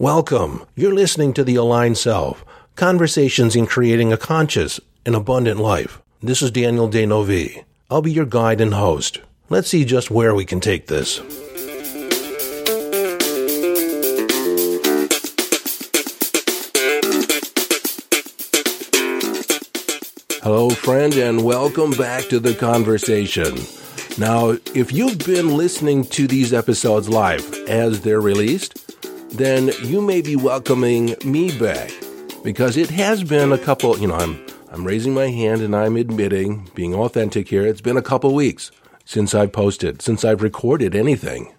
Welcome. 0.00 0.64
You're 0.76 0.94
listening 0.94 1.34
to 1.34 1.44
The 1.44 1.56
Aligned 1.56 1.98
Self 1.98 2.42
Conversations 2.74 3.54
in 3.54 3.66
Creating 3.66 4.14
a 4.14 4.16
Conscious 4.16 4.80
and 5.04 5.14
Abundant 5.14 5.60
Life. 5.60 6.00
This 6.22 6.40
is 6.40 6.50
Daniel 6.50 6.88
D'Neuville. 6.88 7.64
I'll 7.90 8.00
be 8.00 8.10
your 8.10 8.24
guide 8.24 8.62
and 8.62 8.72
host. 8.72 9.20
Let's 9.50 9.68
see 9.68 9.84
just 9.84 10.10
where 10.10 10.34
we 10.34 10.46
can 10.46 10.58
take 10.58 10.86
this. 10.86 11.18
Hello, 20.42 20.70
friend, 20.70 21.12
and 21.12 21.44
welcome 21.44 21.90
back 21.90 22.24
to 22.30 22.40
the 22.40 22.54
conversation. 22.58 23.54
Now, 24.16 24.56
if 24.74 24.94
you've 24.94 25.18
been 25.18 25.58
listening 25.58 26.04
to 26.04 26.26
these 26.26 26.54
episodes 26.54 27.10
live 27.10 27.52
as 27.68 28.00
they're 28.00 28.22
released, 28.22 28.89
then 29.32 29.70
you 29.82 30.00
may 30.00 30.22
be 30.22 30.36
welcoming 30.36 31.14
me 31.24 31.56
back 31.58 31.90
because 32.42 32.76
it 32.76 32.90
has 32.90 33.22
been 33.24 33.52
a 33.52 33.58
couple, 33.58 33.98
you 33.98 34.08
know, 34.08 34.14
I'm 34.14 34.44
I'm 34.72 34.86
raising 34.86 35.14
my 35.14 35.26
hand 35.26 35.62
and 35.62 35.74
I'm 35.74 35.96
admitting, 35.96 36.70
being 36.74 36.94
authentic 36.94 37.48
here, 37.48 37.66
it's 37.66 37.80
been 37.80 37.96
a 37.96 38.02
couple 38.02 38.32
weeks 38.32 38.70
since 39.04 39.34
I've 39.34 39.52
posted, 39.52 40.00
since 40.00 40.24
I've 40.24 40.42
recorded 40.42 40.94
anything. 40.94 41.52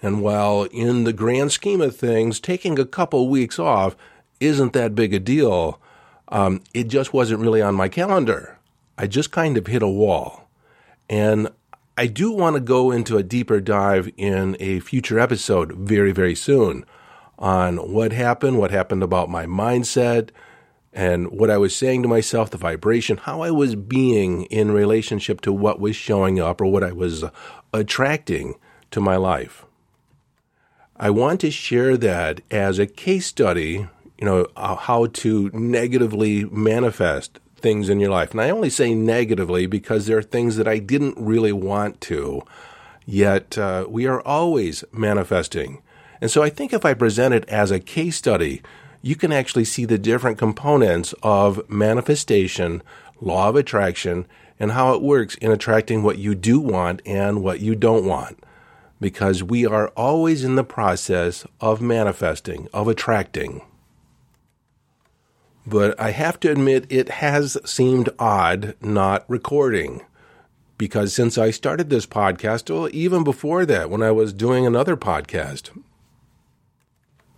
And 0.00 0.22
while 0.22 0.64
in 0.64 1.04
the 1.04 1.12
grand 1.12 1.52
scheme 1.52 1.82
of 1.82 1.94
things, 1.94 2.40
taking 2.40 2.78
a 2.78 2.86
couple 2.86 3.28
weeks 3.28 3.58
off 3.58 3.96
isn't 4.40 4.72
that 4.72 4.94
big 4.94 5.14
a 5.14 5.20
deal, 5.20 5.80
um, 6.28 6.62
it 6.72 6.88
just 6.88 7.12
wasn't 7.12 7.40
really 7.40 7.62
on 7.62 7.74
my 7.74 7.88
calendar. 7.88 8.58
I 8.96 9.06
just 9.06 9.30
kind 9.30 9.56
of 9.56 9.66
hit 9.66 9.82
a 9.82 9.88
wall. 9.88 10.48
And 11.10 11.50
I 12.02 12.08
do 12.08 12.32
want 12.32 12.54
to 12.54 12.60
go 12.60 12.90
into 12.90 13.16
a 13.16 13.22
deeper 13.22 13.60
dive 13.60 14.10
in 14.16 14.56
a 14.58 14.80
future 14.80 15.20
episode 15.20 15.70
very, 15.74 16.10
very 16.10 16.34
soon 16.34 16.84
on 17.38 17.76
what 17.76 18.10
happened, 18.10 18.58
what 18.58 18.72
happened 18.72 19.04
about 19.04 19.30
my 19.30 19.46
mindset, 19.46 20.30
and 20.92 21.30
what 21.30 21.48
I 21.48 21.58
was 21.58 21.76
saying 21.76 22.02
to 22.02 22.08
myself, 22.08 22.50
the 22.50 22.56
vibration, 22.56 23.18
how 23.18 23.42
I 23.42 23.52
was 23.52 23.76
being 23.76 24.46
in 24.46 24.72
relationship 24.72 25.42
to 25.42 25.52
what 25.52 25.78
was 25.78 25.94
showing 25.94 26.40
up 26.40 26.60
or 26.60 26.66
what 26.66 26.82
I 26.82 26.90
was 26.90 27.22
attracting 27.72 28.56
to 28.90 29.00
my 29.00 29.14
life. 29.14 29.64
I 30.96 31.10
want 31.10 31.40
to 31.42 31.52
share 31.52 31.96
that 31.98 32.40
as 32.50 32.80
a 32.80 32.86
case 32.88 33.26
study, 33.26 33.86
you 34.18 34.24
know, 34.24 34.48
uh, 34.56 34.74
how 34.74 35.06
to 35.06 35.52
negatively 35.54 36.46
manifest 36.46 37.38
things 37.62 37.88
in 37.88 38.00
your 38.00 38.10
life. 38.10 38.32
And 38.32 38.40
I 38.40 38.50
only 38.50 38.70
say 38.70 38.94
negatively 38.94 39.66
because 39.66 40.06
there 40.06 40.18
are 40.18 40.22
things 40.22 40.56
that 40.56 40.68
I 40.68 40.78
didn't 40.78 41.16
really 41.16 41.52
want 41.52 42.00
to, 42.02 42.42
yet 43.06 43.56
uh, 43.56 43.86
we 43.88 44.06
are 44.06 44.20
always 44.22 44.84
manifesting. 44.92 45.82
And 46.20 46.30
so 46.30 46.42
I 46.42 46.50
think 46.50 46.72
if 46.72 46.84
I 46.84 46.94
present 46.94 47.34
it 47.34 47.48
as 47.48 47.70
a 47.70 47.80
case 47.80 48.16
study, 48.16 48.62
you 49.00 49.16
can 49.16 49.32
actually 49.32 49.64
see 49.64 49.84
the 49.84 49.98
different 49.98 50.38
components 50.38 51.14
of 51.22 51.68
manifestation, 51.68 52.82
law 53.20 53.48
of 53.48 53.56
attraction, 53.56 54.26
and 54.60 54.72
how 54.72 54.94
it 54.94 55.02
works 55.02 55.34
in 55.36 55.50
attracting 55.50 56.02
what 56.02 56.18
you 56.18 56.36
do 56.36 56.60
want 56.60 57.02
and 57.04 57.42
what 57.42 57.60
you 57.60 57.74
don't 57.74 58.06
want. 58.06 58.38
Because 59.00 59.42
we 59.42 59.66
are 59.66 59.88
always 59.96 60.44
in 60.44 60.54
the 60.54 60.62
process 60.62 61.44
of 61.60 61.80
manifesting, 61.80 62.68
of 62.72 62.86
attracting. 62.86 63.62
But 65.66 65.98
I 66.00 66.10
have 66.10 66.40
to 66.40 66.50
admit, 66.50 66.86
it 66.88 67.08
has 67.08 67.56
seemed 67.64 68.08
odd 68.18 68.74
not 68.80 69.24
recording. 69.28 70.02
Because 70.76 71.14
since 71.14 71.38
I 71.38 71.50
started 71.50 71.90
this 71.90 72.06
podcast, 72.06 72.68
well, 72.68 72.88
even 72.92 73.22
before 73.22 73.64
that, 73.66 73.88
when 73.88 74.02
I 74.02 74.10
was 74.10 74.32
doing 74.32 74.66
another 74.66 74.96
podcast, 74.96 75.70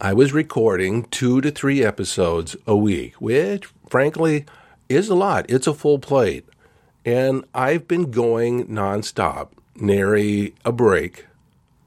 I 0.01 0.15
was 0.15 0.33
recording 0.33 1.05
two 1.05 1.41
to 1.43 1.51
three 1.51 1.85
episodes 1.85 2.57
a 2.67 2.77
week, 2.77 3.15
which 3.21 3.69
frankly 3.89 4.47
is 4.89 5.09
a 5.09 5.15
lot. 5.15 5.45
It's 5.49 5.67
a 5.67 5.75
full 5.75 5.99
plate. 5.99 6.47
And 7.05 7.45
I've 7.55 7.87
been 7.87 8.11
going 8.11 8.67
nonstop, 8.67 9.51
nary 9.77 10.55
a 10.65 10.73
break, 10.73 11.27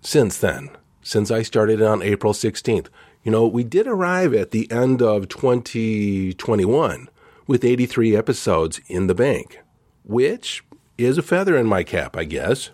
since 0.01 0.37
then, 0.37 0.69
since 1.01 1.31
I 1.31 1.41
started 1.41 1.81
on 1.81 2.03
April 2.03 2.33
16th. 2.33 2.87
You 3.27 3.31
know, 3.31 3.45
we 3.45 3.65
did 3.65 3.87
arrive 3.87 4.33
at 4.33 4.51
the 4.51 4.71
end 4.71 5.01
of 5.01 5.27
2021 5.27 7.09
with 7.45 7.65
83 7.65 8.15
episodes 8.15 8.79
in 8.87 9.07
the 9.07 9.13
bank, 9.13 9.59
which 10.05 10.63
is 10.97 11.17
a 11.17 11.21
feather 11.21 11.57
in 11.57 11.65
my 11.65 11.83
cap, 11.83 12.15
I 12.15 12.23
guess, 12.23 12.69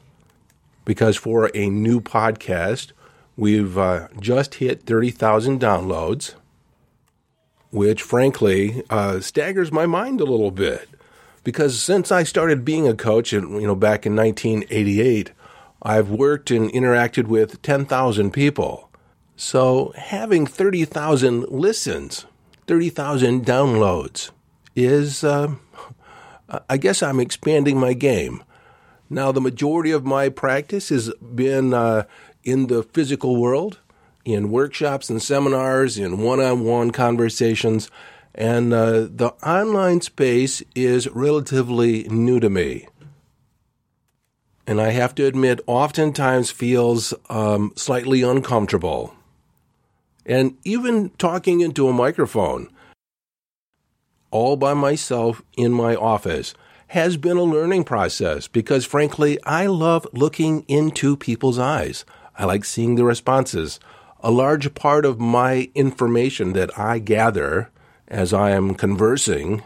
because 0.85 1.17
for 1.17 1.49
a 1.55 1.71
new 1.71 1.99
podcast, 1.99 2.91
we've 3.35 3.79
uh, 3.79 4.09
just 4.19 4.53
hit 4.53 4.83
30,000 4.83 5.59
downloads, 5.59 6.35
which 7.71 8.03
frankly 8.03 8.83
uh, 8.91 9.21
staggers 9.21 9.71
my 9.71 9.87
mind 9.87 10.21
a 10.21 10.25
little 10.25 10.51
bit. 10.51 10.87
Because 11.43 11.81
since 11.81 12.11
I 12.11 12.21
started 12.21 12.63
being 12.63 12.87
a 12.87 12.93
coach, 12.93 13.33
you 13.33 13.41
know, 13.41 13.73
back 13.73 14.05
in 14.05 14.15
1988, 14.15 15.31
I've 15.81 16.11
worked 16.11 16.51
and 16.51 16.71
interacted 16.71 17.25
with 17.25 17.59
10,000 17.63 18.29
people. 18.29 18.91
So 19.35 19.93
having 19.97 20.45
30,000 20.45 21.49
listens, 21.49 22.25
30,000 22.67 23.45
downloads 23.45 24.29
is, 24.75 25.23
uh, 25.23 25.55
I 26.69 26.77
guess 26.77 27.01
I'm 27.01 27.19
expanding 27.19 27.79
my 27.79 27.93
game. 27.93 28.43
Now, 29.09 29.31
the 29.31 29.41
majority 29.41 29.91
of 29.91 30.05
my 30.05 30.29
practice 30.29 30.89
has 30.89 31.11
been 31.13 31.73
uh, 31.73 32.03
in 32.43 32.67
the 32.67 32.83
physical 32.83 33.39
world, 33.39 33.79
in 34.25 34.51
workshops 34.51 35.09
and 35.09 35.21
seminars, 35.21 35.97
in 35.97 36.19
one 36.19 36.39
on 36.39 36.63
one 36.63 36.91
conversations, 36.91 37.91
and 38.33 38.73
uh, 38.73 39.07
the 39.09 39.33
online 39.45 40.01
space 40.01 40.63
is 40.73 41.07
relatively 41.09 42.03
new 42.03 42.39
to 42.39 42.49
me. 42.49 42.87
And 44.65 44.79
I 44.79 44.91
have 44.91 45.13
to 45.15 45.25
admit, 45.25 45.59
oftentimes 45.67 46.49
feels 46.49 47.13
um, 47.29 47.73
slightly 47.75 48.23
uncomfortable 48.23 49.13
and 50.25 50.57
even 50.63 51.09
talking 51.11 51.61
into 51.61 51.87
a 51.87 51.93
microphone 51.93 52.69
all 54.33 54.57
by 54.57 54.73
myself 54.73 55.43
in 55.55 55.71
my 55.71 55.95
office 55.95 56.55
has 56.87 57.17
been 57.17 57.37
a 57.37 57.43
learning 57.43 57.83
process 57.83 58.47
because 58.47 58.85
frankly, 58.85 59.37
I 59.43 59.67
love 59.67 60.07
looking 60.11 60.65
into 60.67 61.15
people's 61.15 61.59
eyes. 61.59 62.03
I 62.37 62.45
like 62.45 62.65
seeing 62.65 62.95
the 62.95 63.03
responses. 63.03 63.79
A 64.21 64.31
large 64.31 64.73
part 64.73 65.05
of 65.05 65.19
my 65.19 65.69
information 65.75 66.53
that 66.53 66.77
I 66.77 66.97
gather 66.97 67.69
as 68.07 68.33
I 68.33 68.51
am 68.51 68.73
conversing 68.73 69.63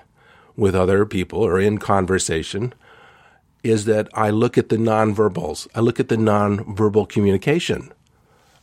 with 0.58 0.76
other 0.76 1.06
people 1.06 1.40
or 1.40 1.60
in 1.60 1.78
conversation 1.78 2.74
is 3.64 3.86
that 3.86 4.10
I 4.14 4.32
look 4.32 4.58
at 4.58 4.70
the 4.70 4.78
nonverbals. 4.78 5.68
I 5.76 5.80
look 5.80 6.00
at 6.00 6.10
the 6.10 6.18
nonverbal 6.18 7.08
communication. 7.08 7.92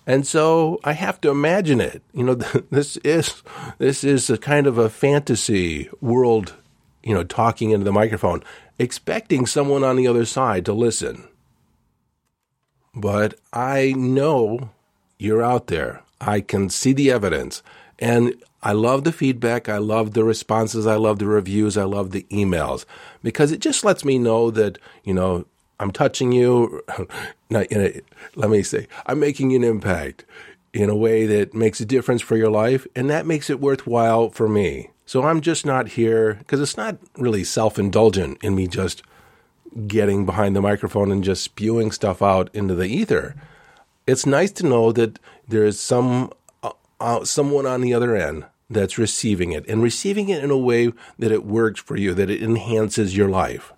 And 0.06 0.26
so 0.26 0.80
I 0.84 0.92
have 0.92 1.20
to 1.22 1.30
imagine 1.30 1.80
it. 1.80 2.02
You 2.12 2.24
know, 2.24 2.34
this 2.70 2.96
is 2.98 3.42
this 3.78 4.04
is 4.04 4.30
a 4.30 4.38
kind 4.38 4.66
of 4.66 4.78
a 4.78 4.90
fantasy 4.90 5.88
world, 6.00 6.54
you 7.02 7.14
know, 7.14 7.24
talking 7.24 7.70
into 7.70 7.84
the 7.84 7.92
microphone, 7.92 8.42
expecting 8.78 9.46
someone 9.46 9.84
on 9.84 9.96
the 9.96 10.06
other 10.06 10.24
side 10.24 10.64
to 10.66 10.72
listen. 10.72 11.24
But 12.94 13.34
I 13.52 13.92
know 13.96 14.70
you're 15.18 15.42
out 15.42 15.66
there. 15.66 16.02
I 16.20 16.40
can 16.40 16.70
see 16.70 16.92
the 16.92 17.10
evidence. 17.10 17.62
And 17.98 18.34
I 18.62 18.72
love 18.72 19.04
the 19.04 19.12
feedback. 19.12 19.68
I 19.68 19.78
love 19.78 20.14
the 20.14 20.24
responses. 20.24 20.86
I 20.86 20.96
love 20.96 21.18
the 21.18 21.26
reviews. 21.26 21.76
I 21.76 21.84
love 21.84 22.10
the 22.10 22.26
emails 22.30 22.84
because 23.22 23.52
it 23.52 23.60
just 23.60 23.84
lets 23.84 24.04
me 24.04 24.18
know 24.18 24.50
that, 24.50 24.78
you 25.02 25.12
know, 25.12 25.44
I'm 25.80 25.90
touching 25.90 26.32
you. 26.32 26.82
Not 27.50 27.66
in 27.66 27.80
a, 27.80 28.00
let 28.34 28.50
me 28.50 28.62
say, 28.62 28.88
I'm 29.06 29.20
making 29.20 29.54
an 29.54 29.64
impact 29.64 30.24
in 30.72 30.90
a 30.90 30.96
way 30.96 31.26
that 31.26 31.54
makes 31.54 31.80
a 31.80 31.84
difference 31.84 32.20
for 32.20 32.36
your 32.36 32.50
life, 32.50 32.86
and 32.96 33.08
that 33.08 33.26
makes 33.26 33.48
it 33.48 33.60
worthwhile 33.60 34.28
for 34.30 34.48
me. 34.48 34.90
So 35.06 35.22
I'm 35.22 35.40
just 35.40 35.66
not 35.66 35.88
here 35.88 36.34
because 36.34 36.60
it's 36.60 36.76
not 36.76 36.96
really 37.16 37.44
self 37.44 37.78
indulgent 37.78 38.42
in 38.42 38.54
me 38.54 38.66
just 38.66 39.02
getting 39.86 40.24
behind 40.24 40.56
the 40.56 40.62
microphone 40.62 41.12
and 41.12 41.22
just 41.22 41.42
spewing 41.42 41.90
stuff 41.92 42.22
out 42.22 42.48
into 42.54 42.74
the 42.74 42.86
ether. 42.86 43.34
It's 44.06 44.26
nice 44.26 44.50
to 44.52 44.66
know 44.66 44.92
that 44.92 45.18
there 45.46 45.64
is 45.64 45.78
some 45.78 46.32
uh, 46.62 46.72
uh, 47.00 47.24
someone 47.24 47.66
on 47.66 47.80
the 47.80 47.92
other 47.92 48.16
end 48.16 48.46
that's 48.70 48.98
receiving 48.98 49.52
it 49.52 49.66
and 49.68 49.82
receiving 49.82 50.28
it 50.30 50.42
in 50.42 50.50
a 50.50 50.58
way 50.58 50.92
that 51.18 51.32
it 51.32 51.44
works 51.44 51.80
for 51.80 51.96
you, 51.96 52.14
that 52.14 52.30
it 52.30 52.42
enhances 52.42 53.16
your 53.16 53.28
life. 53.28 53.72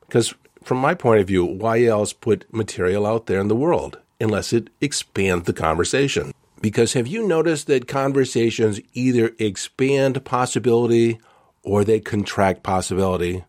Because 0.00 0.34
from 0.62 0.78
my 0.78 0.94
point 0.94 1.20
of 1.20 1.26
view, 1.26 1.44
why 1.44 1.84
else 1.84 2.12
put 2.12 2.52
material 2.52 3.06
out 3.06 3.26
there 3.26 3.40
in 3.40 3.48
the 3.48 3.56
world 3.56 3.98
unless 4.20 4.52
it 4.52 4.70
expands 4.80 5.46
the 5.46 5.52
conversation? 5.52 6.32
Because 6.60 6.92
have 6.92 7.06
you 7.06 7.26
noticed 7.26 7.66
that 7.68 7.88
conversations 7.88 8.80
either 8.92 9.32
expand 9.38 10.24
possibility 10.24 11.18
or 11.62 11.84
they 11.84 12.00
contract 12.00 12.62
possibility? 12.62 13.44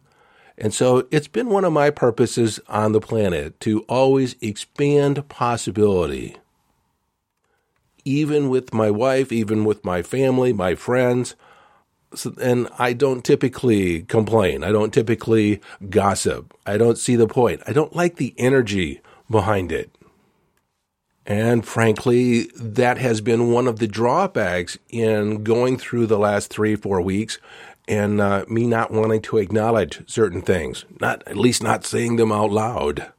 And 0.57 0.73
so 0.73 1.07
it's 1.11 1.27
been 1.27 1.49
one 1.49 1.65
of 1.65 1.73
my 1.73 1.89
purposes 1.89 2.59
on 2.67 2.91
the 2.91 3.01
planet 3.01 3.59
to 3.61 3.81
always 3.89 4.35
expand 4.41 5.27
possibility. 5.27 6.37
even 8.05 8.49
with 8.49 8.73
my 8.73 8.89
wife, 8.89 9.31
even 9.31 9.63
with 9.65 9.85
my 9.85 10.01
family, 10.01 10.53
my 10.53 10.75
friends. 10.75 11.35
So, 12.13 12.33
and 12.41 12.67
I 12.77 12.93
don't 12.93 13.23
typically 13.23 14.03
complain. 14.03 14.63
I 14.63 14.71
don't 14.71 14.93
typically 14.93 15.61
gossip. 15.89 16.53
I 16.65 16.77
don't 16.77 16.97
see 16.97 17.15
the 17.15 17.27
point. 17.27 17.61
I 17.67 17.73
don't 17.73 17.95
like 17.95 18.17
the 18.17 18.35
energy 18.37 19.01
behind 19.29 19.71
it. 19.71 19.95
And 21.25 21.65
frankly, 21.65 22.49
that 22.55 22.97
has 22.97 23.21
been 23.21 23.51
one 23.51 23.67
of 23.67 23.79
the 23.79 23.87
drawbacks 23.87 24.77
in 24.89 25.43
going 25.43 25.77
through 25.77 26.07
the 26.07 26.17
last 26.17 26.49
three, 26.49 26.75
four 26.75 26.99
weeks 26.99 27.37
and 27.87 28.21
uh, 28.21 28.45
me 28.47 28.65
not 28.67 28.91
wanting 28.91 29.21
to 29.21 29.37
acknowledge 29.37 30.03
certain 30.09 30.41
things, 30.41 30.85
not 30.99 31.23
at 31.27 31.37
least 31.37 31.63
not 31.63 31.85
saying 31.85 32.15
them 32.15 32.31
out 32.31 32.51
loud. 32.51 33.11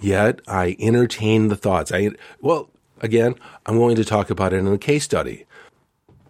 Yet 0.00 0.40
I 0.46 0.76
entertain 0.78 1.48
the 1.48 1.56
thoughts. 1.56 1.92
I 1.92 2.10
well, 2.40 2.70
again, 3.00 3.34
I'm 3.64 3.78
going 3.78 3.96
to 3.96 4.04
talk 4.04 4.30
about 4.30 4.52
it 4.52 4.58
in 4.58 4.66
a 4.66 4.78
case 4.78 5.04
study. 5.04 5.46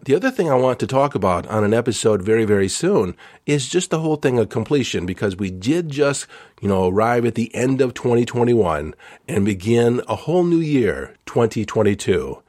The 0.07 0.15
other 0.15 0.31
thing 0.31 0.49
I 0.49 0.55
want 0.55 0.79
to 0.79 0.87
talk 0.87 1.15
about 1.15 1.45
on 1.47 1.65
an 1.65 1.73
episode 1.73 2.21
very, 2.21 2.45
very 2.45 2.69
soon 2.69 3.13
is 3.45 3.67
just 3.67 3.89
the 3.89 3.99
whole 3.99 4.15
thing 4.15 4.39
of 4.39 4.47
completion 4.47 5.05
because 5.05 5.35
we 5.35 5.51
did 5.51 5.89
just, 5.89 6.27
you 6.61 6.69
know, 6.69 6.87
arrive 6.87 7.25
at 7.25 7.35
the 7.35 7.53
end 7.53 7.81
of 7.81 7.93
2021 7.93 8.95
and 9.27 9.43
begin 9.43 10.01
a 10.07 10.15
whole 10.15 10.45
new 10.45 10.61
year, 10.61 11.17
2022. 11.25 12.41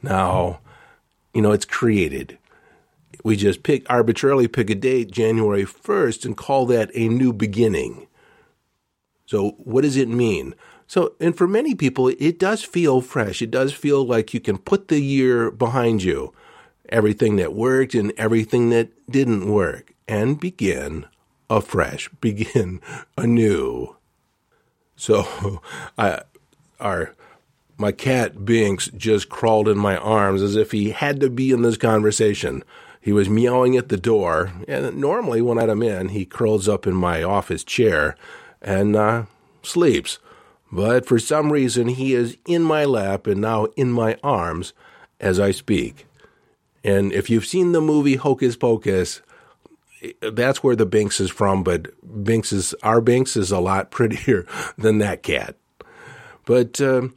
Now, 0.00 0.60
you 1.34 1.42
know, 1.42 1.52
it's 1.52 1.66
created. 1.66 2.38
We 3.22 3.36
just 3.36 3.62
pick 3.62 3.84
arbitrarily 3.90 4.48
pick 4.48 4.70
a 4.70 4.74
date, 4.74 5.10
January 5.10 5.66
1st, 5.66 6.24
and 6.24 6.34
call 6.34 6.64
that 6.64 6.90
a 6.94 7.08
new 7.08 7.34
beginning. 7.34 8.06
So, 9.26 9.50
what 9.58 9.82
does 9.82 9.98
it 9.98 10.08
mean? 10.08 10.54
So, 10.86 11.12
and 11.20 11.36
for 11.36 11.46
many 11.46 11.74
people, 11.74 12.08
it 12.08 12.38
does 12.38 12.64
feel 12.64 13.02
fresh. 13.02 13.42
It 13.42 13.50
does 13.50 13.74
feel 13.74 14.02
like 14.02 14.32
you 14.32 14.40
can 14.40 14.56
put 14.56 14.88
the 14.88 15.00
year 15.00 15.50
behind 15.50 16.02
you 16.02 16.32
everything 16.92 17.36
that 17.36 17.54
worked 17.54 17.94
and 17.94 18.12
everything 18.16 18.70
that 18.70 18.90
didn't 19.10 19.50
work 19.50 19.94
and 20.06 20.38
begin 20.38 21.06
afresh, 21.50 22.08
begin 22.20 22.80
anew. 23.16 23.96
So, 24.96 25.60
I, 25.98 26.22
our, 26.78 27.14
my 27.78 27.92
cat 27.92 28.44
Binks 28.44 28.88
just 28.96 29.28
crawled 29.28 29.68
in 29.68 29.78
my 29.78 29.96
arms 29.96 30.42
as 30.42 30.54
if 30.54 30.70
he 30.70 30.90
had 30.90 31.20
to 31.20 31.30
be 31.30 31.50
in 31.50 31.62
this 31.62 31.76
conversation. 31.76 32.62
He 33.00 33.12
was 33.12 33.28
meowing 33.28 33.76
at 33.76 33.88
the 33.88 33.96
door, 33.96 34.52
and 34.68 34.96
normally 34.96 35.42
when 35.42 35.58
I 35.58 35.62
let 35.62 35.70
him 35.70 35.82
in, 35.82 36.10
he 36.10 36.24
curls 36.24 36.68
up 36.68 36.86
in 36.86 36.94
my 36.94 37.20
office 37.20 37.64
chair 37.64 38.14
and 38.60 38.94
uh, 38.94 39.24
sleeps. 39.64 40.20
But 40.70 41.04
for 41.04 41.18
some 41.18 41.52
reason, 41.52 41.88
he 41.88 42.14
is 42.14 42.36
in 42.46 42.62
my 42.62 42.84
lap 42.84 43.26
and 43.26 43.40
now 43.40 43.64
in 43.76 43.90
my 43.90 44.16
arms 44.22 44.72
as 45.20 45.40
I 45.40 45.50
speak. 45.50 46.06
And 46.84 47.12
if 47.12 47.30
you've 47.30 47.46
seen 47.46 47.72
the 47.72 47.80
movie 47.80 48.16
Hocus 48.16 48.56
Pocus, 48.56 49.22
that's 50.20 50.62
where 50.62 50.76
the 50.76 50.86
Binks 50.86 51.20
is 51.20 51.30
from, 51.30 51.62
but 51.62 51.88
Binks 52.24 52.52
is, 52.52 52.74
our 52.82 53.00
Binks 53.00 53.36
is 53.36 53.50
a 53.50 53.60
lot 53.60 53.90
prettier 53.90 54.46
than 54.76 54.98
that 54.98 55.22
cat. 55.22 55.56
But 56.44 56.80
uh, 56.80 57.08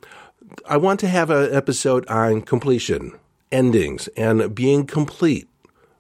I 0.68 0.78
want 0.78 1.00
to 1.02 1.08
have 1.08 1.30
an 1.30 1.54
episode 1.54 2.08
on 2.08 2.42
completion, 2.42 3.18
endings, 3.52 4.08
and 4.10 4.54
being 4.54 4.86
complete 4.86 5.50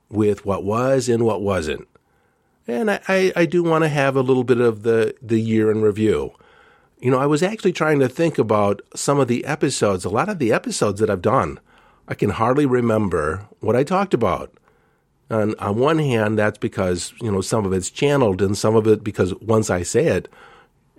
with 0.09 0.45
what 0.45 0.63
was 0.63 1.09
and 1.09 1.23
what 1.23 1.41
wasn't. 1.41 1.87
And 2.67 2.89
I, 2.89 2.99
I, 3.07 3.33
I 3.35 3.45
do 3.45 3.63
want 3.63 3.83
to 3.83 3.89
have 3.89 4.15
a 4.15 4.21
little 4.21 4.43
bit 4.43 4.59
of 4.59 4.83
the, 4.83 5.15
the 5.21 5.39
year 5.39 5.71
in 5.71 5.81
review. 5.81 6.33
You 6.99 7.11
know, 7.11 7.19
I 7.19 7.25
was 7.25 7.43
actually 7.43 7.73
trying 7.73 7.99
to 7.99 8.09
think 8.09 8.37
about 8.37 8.81
some 8.95 9.19
of 9.19 9.27
the 9.27 9.45
episodes, 9.45 10.05
a 10.05 10.09
lot 10.09 10.29
of 10.29 10.39
the 10.39 10.51
episodes 10.51 10.99
that 10.99 11.09
I've 11.09 11.21
done. 11.21 11.59
I 12.07 12.13
can 12.13 12.29
hardly 12.29 12.65
remember 12.65 13.47
what 13.59 13.75
I 13.75 13.83
talked 13.83 14.13
about. 14.13 14.51
And 15.29 15.55
on 15.57 15.77
one 15.77 15.97
hand, 15.97 16.37
that's 16.37 16.57
because, 16.57 17.13
you 17.19 17.31
know, 17.31 17.41
some 17.41 17.65
of 17.65 17.73
it's 17.73 17.89
channeled 17.89 18.41
and 18.41 18.57
some 18.57 18.75
of 18.75 18.87
it 18.87 19.03
because 19.03 19.33
once 19.35 19.69
I 19.69 19.81
say 19.83 20.05
it, 20.05 20.27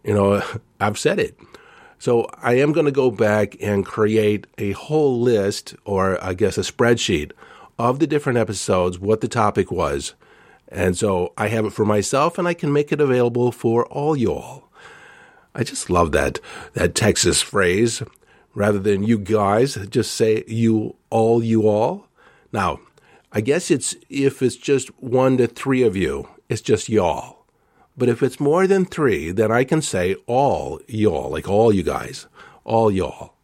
you 0.04 0.14
know, 0.14 0.42
I've 0.80 0.98
said 0.98 1.18
it. 1.18 1.38
So 1.98 2.28
I 2.42 2.54
am 2.54 2.72
going 2.72 2.86
to 2.86 2.92
go 2.92 3.10
back 3.10 3.56
and 3.60 3.86
create 3.86 4.46
a 4.58 4.72
whole 4.72 5.20
list 5.20 5.74
or 5.84 6.22
I 6.22 6.34
guess 6.34 6.58
a 6.58 6.62
spreadsheet 6.62 7.32
of 7.78 7.98
the 7.98 8.06
different 8.06 8.38
episodes, 8.38 8.98
what 8.98 9.20
the 9.20 9.28
topic 9.28 9.70
was. 9.70 10.14
And 10.68 10.96
so 10.96 11.32
I 11.38 11.48
have 11.48 11.64
it 11.64 11.72
for 11.72 11.84
myself 11.84 12.38
and 12.38 12.48
I 12.48 12.54
can 12.54 12.72
make 12.72 12.92
it 12.92 13.00
available 13.00 13.52
for 13.52 13.86
all 13.86 14.16
y'all. 14.16 14.64
I 15.54 15.62
just 15.62 15.88
love 15.88 16.12
that, 16.12 16.38
that 16.74 16.94
Texas 16.94 17.40
phrase 17.40 18.02
rather 18.56 18.78
than 18.78 19.04
you 19.04 19.18
guys, 19.18 19.74
just 19.90 20.12
say 20.12 20.42
you 20.48 20.96
all, 21.10 21.44
you 21.44 21.68
all. 21.68 22.08
Now, 22.52 22.80
I 23.30 23.42
guess 23.42 23.70
it's 23.70 23.94
if 24.08 24.42
it's 24.42 24.56
just 24.56 24.88
one 25.00 25.36
to 25.36 25.46
three 25.46 25.82
of 25.82 25.94
you, 25.94 26.28
it's 26.48 26.62
just 26.62 26.88
y'all. 26.88 27.44
But 27.98 28.08
if 28.08 28.22
it's 28.22 28.40
more 28.40 28.66
than 28.66 28.86
three, 28.86 29.30
then 29.30 29.52
I 29.52 29.64
can 29.64 29.82
say 29.82 30.16
all 30.26 30.80
y'all, 30.88 31.30
like 31.30 31.48
all 31.48 31.72
you 31.72 31.82
guys, 31.82 32.26
all 32.64 32.90
y'all. 32.90 33.34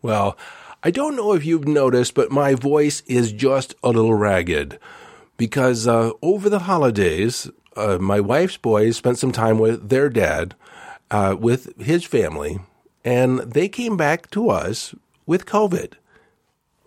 Well, 0.00 0.38
I 0.82 0.90
don't 0.90 1.16
know 1.16 1.34
if 1.34 1.44
you've 1.44 1.68
noticed, 1.68 2.14
but 2.14 2.30
my 2.30 2.54
voice 2.54 3.02
is 3.06 3.30
just 3.30 3.74
a 3.82 3.88
little 3.88 4.14
ragged 4.14 4.78
because 5.36 5.86
uh, 5.86 6.12
over 6.22 6.48
the 6.48 6.60
holidays, 6.60 7.50
uh, 7.76 7.98
my 7.98 8.20
wife's 8.20 8.56
boys 8.56 8.96
spent 8.96 9.18
some 9.18 9.32
time 9.32 9.58
with 9.58 9.90
their 9.90 10.08
dad, 10.08 10.54
uh, 11.10 11.36
with 11.38 11.78
his 11.80 12.04
family, 12.04 12.60
and 13.04 13.40
they 13.40 13.68
came 13.68 13.96
back 13.96 14.30
to 14.30 14.48
us 14.48 14.94
with 15.26 15.46
COVID. 15.46 15.94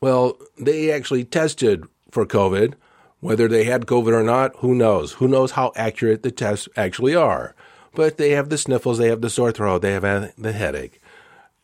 Well, 0.02 0.38
they 0.60 0.92
actually 0.92 1.24
tested 1.24 1.86
for 2.12 2.26
COVID. 2.26 2.74
Whether 3.20 3.48
they 3.48 3.64
had 3.64 3.88
COVID 3.88 4.14
or 4.14 4.24
not, 4.24 4.56
who 4.58 4.76
knows? 4.76 5.14
Who 5.14 5.28
knows 5.28 5.52
how 5.52 5.72
accurate 5.76 6.24
the 6.24 6.32
tests 6.32 6.70
actually 6.76 7.16
are? 7.16 7.56
But 7.96 8.18
they 8.18 8.32
have 8.32 8.50
the 8.50 8.60
sniffles, 8.60 9.00
they 9.00 9.10
have 9.10 9.22
the 9.22 9.30
sore 9.30 9.52
throat, 9.52 9.82
they 9.82 9.94
have 9.94 10.34
the 10.38 10.52
headache. 10.52 11.02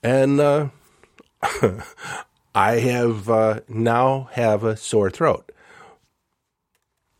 And 0.01 0.39
uh, 0.39 0.69
I 2.55 2.79
have 2.79 3.29
uh, 3.29 3.59
now 3.67 4.29
have 4.31 4.63
a 4.63 4.75
sore 4.75 5.11
throat. 5.11 5.51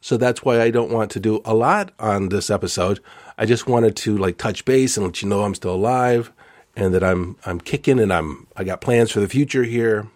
So 0.02 0.18
that's 0.18 0.44
why 0.44 0.62
I 0.62 0.72
don't 0.72 0.92
want 0.92 1.12
to 1.12 1.20
do 1.20 1.42
a 1.46 1.54
lot 1.54 1.92
on 2.00 2.30
this 2.30 2.50
episode. 2.50 3.00
I 3.38 3.46
just 3.46 3.68
wanted 3.68 3.96
to 3.98 4.18
like 4.18 4.38
touch 4.38 4.66
base 4.66 4.98
and 4.98 5.06
let 5.06 5.22
you 5.22 5.30
know 5.30 5.44
I'm 5.44 5.56
still 5.56 5.76
alive 5.76 6.32
and 6.75 6.94
that 6.94 7.04
I'm 7.04 7.38
I'm 7.46 7.60
kicking 7.60 8.00
and 8.00 8.12
I'm 8.12 8.48
I 8.56 8.64
got 8.64 8.81
plans 8.81 9.12
for 9.12 9.20
the 9.20 9.30
future 9.30 9.64
here. 9.64 10.08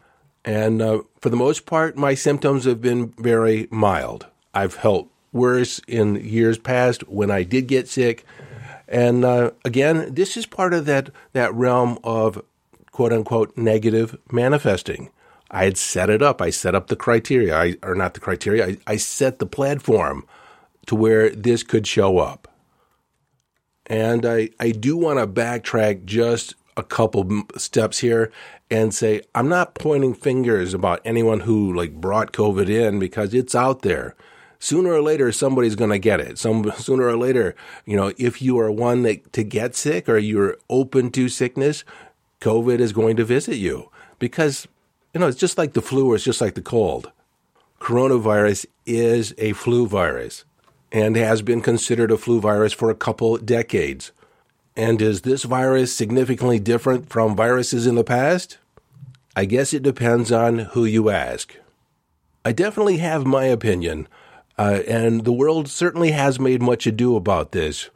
And 0.44 0.82
uh, 0.82 1.02
for 1.20 1.30
the 1.30 1.36
most 1.36 1.66
part, 1.66 1.98
my 1.98 2.14
symptoms 2.14 2.66
have 2.66 2.82
been 2.82 3.14
very 3.18 3.68
mild. 3.70 4.28
I've 4.54 4.74
felt 4.74 5.10
worse 5.34 5.80
in 5.88 6.16
years 6.16 6.58
past 6.58 7.08
when 7.10 7.30
I 7.30 7.44
did 7.44 7.68
get 7.68 7.90
sick. 7.90 8.26
And 8.88 9.26
uh, 9.26 9.52
again, 9.66 10.14
this 10.14 10.38
is 10.38 10.46
part 10.46 10.74
of 10.74 10.86
that 10.86 11.10
that 11.34 11.54
realm 11.54 12.00
of 12.04 12.42
quote 12.92 13.14
unquote 13.14 13.56
negative 13.58 14.18
manifesting. 14.32 15.12
I 15.50 15.66
had 15.66 15.78
set 15.78 16.10
it 16.10 16.22
up. 16.22 16.42
I 16.42 16.50
set 16.50 16.76
up 16.76 16.88
the 16.88 16.96
criteria, 16.96 17.58
I, 17.58 17.76
or 17.82 17.96
not 17.96 18.16
the 18.16 18.20
criteria. 18.20 18.68
I, 18.68 18.78
I 18.86 18.98
set 18.98 19.40
the 19.40 19.46
platform 19.46 20.26
to 20.88 20.96
where 20.96 21.30
this 21.30 21.64
could 21.64 21.88
show 21.88 22.18
up. 22.18 22.48
And 23.88 24.26
I, 24.26 24.50
I 24.60 24.72
do 24.72 24.98
want 24.98 25.20
to 25.20 25.28
backtrack 25.28 26.06
just 26.06 26.56
a 26.76 26.84
couple 26.84 27.44
steps 27.58 28.00
here 28.00 28.32
and 28.70 28.94
say 28.94 29.22
I'm 29.34 29.50
not 29.50 29.74
pointing 29.76 30.14
fingers 30.14 30.74
about 30.74 31.02
anyone 31.04 31.42
who 31.42 31.74
like 31.74 31.94
brought 32.00 32.34
COVID 32.34 32.70
in 32.70 33.00
because 33.00 33.34
it's 33.34 33.56
out 33.56 33.82
there. 33.82 34.16
Sooner 34.60 34.92
or 34.92 35.02
later, 35.02 35.32
somebody's 35.32 35.76
going 35.76 35.92
to 35.92 36.00
get 36.00 36.20
it. 36.20 36.38
Some 36.38 36.72
sooner 36.78 37.08
or 37.08 37.18
later, 37.18 37.56
you 37.86 37.96
know, 37.96 38.14
if 38.18 38.42
you 38.42 38.60
are 38.60 38.72
one 38.72 39.04
that 39.04 39.32
to 39.34 39.44
get 39.44 39.76
sick 39.76 40.10
or 40.10 40.18
you're 40.18 40.58
open 40.70 41.12
to 41.12 41.30
sickness, 41.30 41.84
COVID 42.42 42.80
is 42.80 42.94
going 42.94 43.16
to 43.18 43.26
visit 43.26 43.56
you 43.56 43.90
because 44.20 44.68
you 45.14 45.20
know 45.20 45.28
it's 45.28 45.40
just 45.40 45.58
like 45.58 45.74
the 45.74 45.82
flu 45.82 46.12
or 46.12 46.16
it's 46.16 46.24
just 46.24 46.42
like 46.42 46.56
the 46.56 46.62
cold. 46.62 47.12
Coronavirus 47.80 48.66
is 48.86 49.34
a 49.38 49.54
flu 49.54 49.88
virus 49.88 50.44
and 50.92 51.16
has 51.16 51.42
been 51.42 51.62
considered 51.62 52.12
a 52.12 52.18
flu 52.18 52.40
virus 52.40 52.74
for 52.74 52.90
a 52.90 52.96
couple 52.96 53.38
decades. 53.38 54.12
And 54.76 55.02
is 55.02 55.22
this 55.22 55.44
virus 55.44 55.94
significantly 55.94 56.60
different 56.60 57.10
from 57.10 57.36
viruses 57.36 57.88
in 57.88 57.96
the 57.96 58.04
past? 58.04 58.58
I 59.36 59.46
guess 59.46 59.74
it 59.74 59.84
depends 59.84 60.32
on 60.32 60.60
who 60.60 60.86
you 60.86 61.10
ask. 61.10 61.56
I 62.46 62.52
definitely 62.52 62.98
have 62.98 63.26
my 63.26 63.46
opinion, 63.46 64.08
uh, 64.58 64.80
and 64.88 65.26
the 65.26 65.34
world 65.34 65.68
certainly 65.68 66.12
has 66.12 66.40
made 66.40 66.62
much 66.62 66.88
ado 66.88 67.16
about 67.16 67.52
this. 67.52 67.90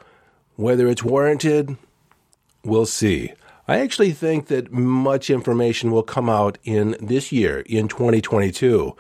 Whether 0.56 0.88
it's 0.88 1.04
warranted, 1.04 1.78
we'll 2.64 2.86
see. 2.86 3.32
I 3.68 3.80
actually 3.80 4.12
think 4.12 4.48
that 4.48 4.72
much 4.72 5.30
information 5.30 5.92
will 5.92 6.04
come 6.04 6.30
out 6.30 6.58
in 6.64 6.98
this 7.00 7.32
year, 7.32 7.62
in 7.62 7.88
2022. 7.88 8.96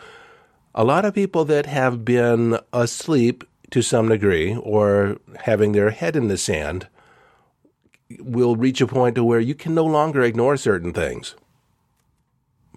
A 0.74 0.83
lot 0.83 1.03
of 1.03 1.13
people 1.13 1.43
that 1.45 1.65
have 1.65 2.05
been 2.05 2.57
asleep 2.71 3.43
to 3.72 3.82
some 3.82 4.10
degree 4.10 4.56
or 4.56 5.18
having 5.46 5.72
their 5.72 5.92
head 5.92 6.16
in 6.16 6.28
the 6.28 6.38
sand 6.38 6.88
will 8.20 8.56
reach 8.56 8.82
a 8.82 8.88
point 8.88 9.16
to 9.16 9.24
where 9.24 9.40
you 9.40 9.56
can 9.56 9.74
no 9.74 9.86
longer 9.86 10.22
ignore 10.24 10.58
certain 10.58 10.94
things. 10.94 11.36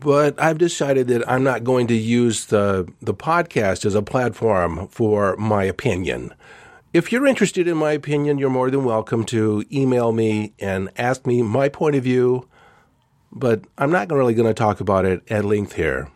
but 0.01 0.41
I've 0.41 0.59
decided 0.59 1.09
that 1.09 1.29
I'm 1.31 1.45
not 1.45 1.65
going 1.65 1.87
to 1.89 1.95
use 1.95 2.47
the 2.47 2.87
the 3.01 3.15
podcast 3.15 3.85
as 3.87 3.95
a 3.95 4.03
platform 4.03 4.89
for 4.89 5.37
my 5.37 5.65
opinion. 5.65 6.35
If 6.93 7.11
you're 7.13 7.27
interested 7.27 7.67
in 7.69 7.77
my 7.77 7.93
opinion, 7.93 8.39
you're 8.39 8.51
more 8.51 8.71
than 8.71 8.85
welcome 8.85 9.25
to 9.27 9.65
email 9.73 10.13
me 10.13 10.53
and 10.61 10.91
ask 10.97 11.27
me 11.27 11.43
my 11.43 11.69
point 11.69 11.97
of 11.97 12.05
view, 12.05 12.49
but 13.33 13.65
I'm 13.79 13.91
not 13.91 14.11
really 14.11 14.35
going 14.35 14.49
to 14.49 14.55
talk 14.55 14.81
about 14.81 15.05
it 15.05 15.23
at 15.31 15.45
length 15.45 15.75
here. 15.75 16.11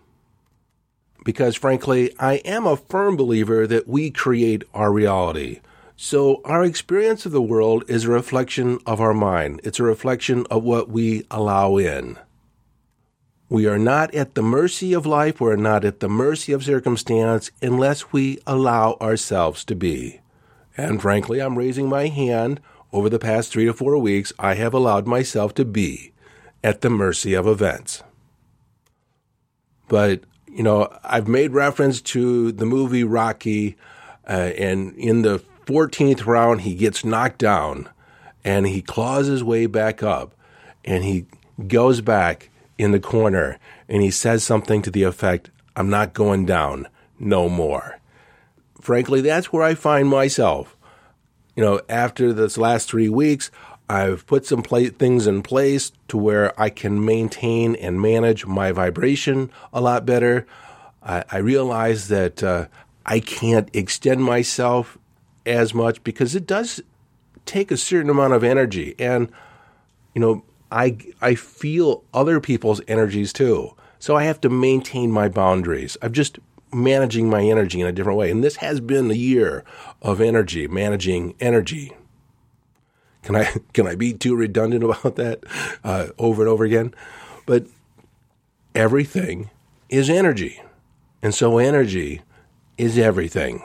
Because 1.28 1.56
frankly, 1.56 2.10
I 2.18 2.36
am 2.36 2.66
a 2.66 2.78
firm 2.78 3.14
believer 3.14 3.66
that 3.66 3.86
we 3.86 4.10
create 4.10 4.64
our 4.72 4.90
reality. 4.90 5.60
So 5.94 6.40
our 6.42 6.64
experience 6.64 7.26
of 7.26 7.32
the 7.32 7.42
world 7.42 7.84
is 7.86 8.06
a 8.06 8.10
reflection 8.10 8.78
of 8.86 8.98
our 8.98 9.12
mind. 9.12 9.60
It's 9.62 9.78
a 9.78 9.82
reflection 9.82 10.46
of 10.50 10.64
what 10.64 10.88
we 10.88 11.26
allow 11.30 11.76
in. 11.76 12.18
We 13.50 13.66
are 13.66 13.78
not 13.78 14.14
at 14.14 14.36
the 14.36 14.42
mercy 14.42 14.94
of 14.94 15.04
life. 15.04 15.38
We're 15.38 15.56
not 15.56 15.84
at 15.84 16.00
the 16.00 16.08
mercy 16.08 16.52
of 16.52 16.64
circumstance 16.64 17.50
unless 17.60 18.10
we 18.10 18.38
allow 18.46 18.96
ourselves 18.98 19.66
to 19.66 19.74
be. 19.74 20.20
And 20.78 21.02
frankly, 21.02 21.40
I'm 21.40 21.58
raising 21.58 21.90
my 21.90 22.06
hand. 22.06 22.58
Over 22.90 23.10
the 23.10 23.18
past 23.18 23.52
three 23.52 23.66
to 23.66 23.74
four 23.74 23.98
weeks, 23.98 24.32
I 24.38 24.54
have 24.54 24.72
allowed 24.72 25.06
myself 25.06 25.52
to 25.56 25.66
be 25.66 26.12
at 26.64 26.80
the 26.80 26.88
mercy 26.88 27.34
of 27.34 27.46
events. 27.46 28.02
But, 29.88 30.22
you 30.50 30.62
know, 30.62 30.88
I've 31.04 31.28
made 31.28 31.52
reference 31.52 32.00
to 32.02 32.52
the 32.52 32.66
movie 32.66 33.04
Rocky, 33.04 33.76
uh, 34.28 34.52
and 34.56 34.94
in 34.96 35.22
the 35.22 35.42
14th 35.66 36.26
round, 36.26 36.62
he 36.62 36.74
gets 36.74 37.04
knocked 37.04 37.38
down 37.38 37.88
and 38.44 38.66
he 38.66 38.80
claws 38.80 39.26
his 39.26 39.44
way 39.44 39.66
back 39.66 40.02
up 40.02 40.34
and 40.84 41.04
he 41.04 41.26
goes 41.66 42.00
back 42.00 42.50
in 42.78 42.92
the 42.92 43.00
corner 43.00 43.58
and 43.88 44.02
he 44.02 44.10
says 44.10 44.44
something 44.44 44.82
to 44.82 44.90
the 44.90 45.02
effect, 45.02 45.50
I'm 45.76 45.90
not 45.90 46.14
going 46.14 46.46
down 46.46 46.88
no 47.18 47.48
more. 47.48 47.98
Frankly, 48.80 49.20
that's 49.20 49.52
where 49.52 49.62
I 49.62 49.74
find 49.74 50.08
myself. 50.08 50.76
You 51.56 51.64
know, 51.64 51.80
after 51.88 52.32
this 52.32 52.56
last 52.56 52.88
three 52.88 53.08
weeks, 53.08 53.50
I've 53.88 54.26
put 54.26 54.44
some 54.44 54.62
things 54.62 55.26
in 55.26 55.42
place 55.42 55.92
to 56.08 56.18
where 56.18 56.58
I 56.60 56.68
can 56.68 57.04
maintain 57.04 57.74
and 57.76 58.00
manage 58.00 58.44
my 58.44 58.70
vibration 58.72 59.50
a 59.72 59.80
lot 59.80 60.04
better. 60.04 60.46
I, 61.02 61.24
I 61.30 61.38
realize 61.38 62.08
that 62.08 62.42
uh, 62.42 62.66
I 63.06 63.20
can't 63.20 63.74
extend 63.74 64.22
myself 64.22 64.98
as 65.46 65.72
much 65.72 66.04
because 66.04 66.34
it 66.34 66.46
does 66.46 66.82
take 67.46 67.70
a 67.70 67.76
certain 67.78 68.10
amount 68.10 68.34
of 68.34 68.44
energy. 68.44 68.94
And, 68.98 69.32
you 70.14 70.20
know, 70.20 70.44
I, 70.70 70.98
I 71.22 71.34
feel 71.34 72.04
other 72.12 72.40
people's 72.40 72.82
energies 72.86 73.32
too. 73.32 73.74
So 73.98 74.16
I 74.16 74.24
have 74.24 74.40
to 74.42 74.50
maintain 74.50 75.10
my 75.10 75.28
boundaries. 75.28 75.96
I'm 76.02 76.12
just 76.12 76.38
managing 76.72 77.30
my 77.30 77.42
energy 77.42 77.80
in 77.80 77.86
a 77.86 77.92
different 77.92 78.18
way. 78.18 78.30
And 78.30 78.44
this 78.44 78.56
has 78.56 78.80
been 78.80 79.10
a 79.10 79.14
year 79.14 79.64
of 80.02 80.20
energy, 80.20 80.68
managing 80.68 81.34
energy. 81.40 81.94
Can 83.22 83.36
I 83.36 83.44
can 83.72 83.86
I 83.86 83.94
be 83.94 84.12
too 84.12 84.36
redundant 84.36 84.84
about 84.84 85.16
that 85.16 85.44
uh, 85.84 86.08
over 86.18 86.42
and 86.42 86.48
over 86.48 86.64
again? 86.64 86.94
But 87.46 87.66
everything 88.74 89.50
is 89.88 90.10
energy, 90.10 90.62
and 91.22 91.34
so 91.34 91.58
energy 91.58 92.22
is 92.76 92.98
everything. 92.98 93.62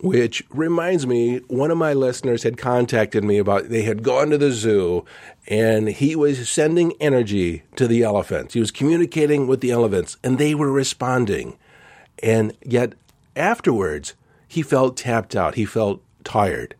Which 0.00 0.44
reminds 0.50 1.08
me, 1.08 1.38
one 1.48 1.72
of 1.72 1.78
my 1.78 1.92
listeners 1.92 2.44
had 2.44 2.56
contacted 2.56 3.24
me 3.24 3.36
about 3.38 3.68
they 3.68 3.82
had 3.82 4.04
gone 4.04 4.30
to 4.30 4.38
the 4.38 4.52
zoo 4.52 5.04
and 5.48 5.88
he 5.88 6.14
was 6.14 6.48
sending 6.48 6.92
energy 7.00 7.64
to 7.74 7.88
the 7.88 8.04
elephants. 8.04 8.54
He 8.54 8.60
was 8.60 8.70
communicating 8.70 9.48
with 9.48 9.60
the 9.60 9.72
elephants 9.72 10.16
and 10.22 10.38
they 10.38 10.54
were 10.54 10.70
responding. 10.70 11.58
And 12.22 12.52
yet 12.64 12.92
afterwards, 13.34 14.14
he 14.46 14.62
felt 14.62 14.96
tapped 14.96 15.34
out. 15.34 15.56
He 15.56 15.64
felt 15.64 16.00
tired. 16.22 16.76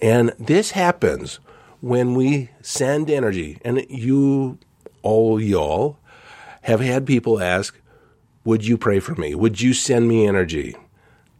And 0.00 0.32
this 0.38 0.72
happens 0.72 1.40
when 1.80 2.14
we 2.14 2.50
send 2.60 3.10
energy. 3.10 3.58
And 3.64 3.84
you, 3.88 4.58
all 5.02 5.40
y'all, 5.40 5.98
have 6.62 6.80
had 6.80 7.06
people 7.06 7.40
ask, 7.40 7.78
Would 8.44 8.66
you 8.66 8.76
pray 8.78 9.00
for 9.00 9.14
me? 9.14 9.34
Would 9.34 9.60
you 9.60 9.72
send 9.72 10.08
me 10.08 10.26
energy? 10.26 10.76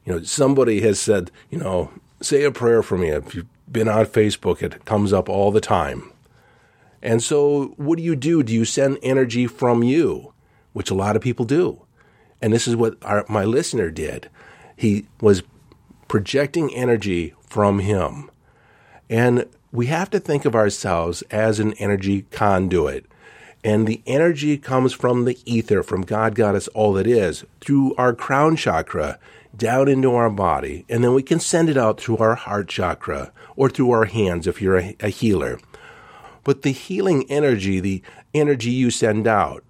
You 0.05 0.15
know, 0.15 0.23
somebody 0.23 0.81
has 0.81 0.99
said, 0.99 1.31
you 1.51 1.59
know, 1.59 1.91
say 2.23 2.45
a 2.45 2.51
prayer 2.51 2.83
for 2.83 2.97
me. 2.97 3.09
If 3.09 3.35
you've 3.35 3.47
been 3.71 3.89
on 3.89 4.07
Facebook, 4.07 4.63
it 4.63 4.85
comes 4.87 5.13
up 5.13 5.29
all 5.29 5.51
the 5.51 5.61
time. 5.61 6.11
And 7.03 7.23
so, 7.23 7.75
what 7.77 7.99
do 7.99 8.03
you 8.03 8.17
do? 8.17 8.43
Do 8.43 8.53
you 8.53 8.65
send 8.65 8.99
energy 9.03 9.47
from 9.47 9.83
you, 9.83 10.33
which 10.73 10.91
a 10.91 10.95
lot 10.95 11.15
of 11.15 11.23
people 11.23 11.45
do? 11.45 11.83
And 12.41 12.53
this 12.53 12.67
is 12.67 12.75
what 12.75 12.97
our, 13.03 13.25
my 13.29 13.45
listener 13.45 13.91
did. 13.91 14.31
He 14.77 15.07
was 15.21 15.43
projecting 16.09 16.75
energy 16.75 17.35
from 17.47 17.81
him. 17.81 18.31
And 19.11 19.47
we 19.73 19.87
have 19.87 20.11
to 20.11 20.21
think 20.21 20.45
of 20.45 20.55
ourselves 20.55 21.23
as 21.31 21.61
an 21.61 21.75
energy 21.75 22.23
conduit. 22.31 23.07
And 23.65 23.87
the 23.87 24.03
energy 24.07 24.57
comes 24.57 24.93
from 24.93 25.25
the 25.25 25.39
ether, 25.45 25.83
from 25.83 26.03
God, 26.03 26.35
God 26.35 26.55
is 26.55 26.69
all 26.69 26.93
that 26.95 27.07
is, 27.07 27.45
through 27.61 27.95
our 27.97 28.15
crown 28.15 28.57
chakra 28.57 29.19
down 29.57 29.89
into 29.89 30.15
our 30.15 30.31
body, 30.31 30.85
and 30.89 31.03
then 31.03 31.13
we 31.15 31.23
can 31.23 31.41
send 31.41 31.69
it 31.69 31.77
out 31.77 32.01
through 32.01 32.19
our 32.19 32.37
heart 32.37 32.69
chakra 32.69 33.33
or 33.57 33.69
through 33.69 33.91
our 33.91 34.05
hands 34.05 34.47
if 34.47 34.63
you're 34.63 34.79
a, 34.79 34.97
a 35.01 35.09
healer. 35.09 35.59
But 36.45 36.63
the 36.63 36.71
healing 36.71 37.27
energy, 37.29 37.81
the 37.81 38.03
energy 38.33 38.71
you 38.71 38.91
send 38.91 39.27
out, 39.27 39.65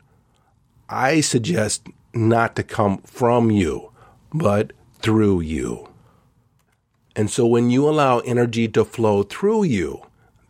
I 0.88 1.21
suggest 1.21 1.87
not 2.14 2.54
to 2.57 2.62
come 2.62 2.99
from 2.99 3.50
you, 3.50 3.90
but 4.33 4.73
through 5.00 5.40
you. 5.40 5.88
And 7.18 7.28
so 7.28 7.44
when 7.46 7.68
you 7.68 7.88
allow 7.88 8.20
energy 8.20 8.68
to 8.68 8.84
flow 8.84 9.25
through 9.25 9.64
you, 9.64 10.02